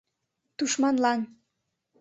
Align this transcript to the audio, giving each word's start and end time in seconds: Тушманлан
Тушманлан 0.57 1.19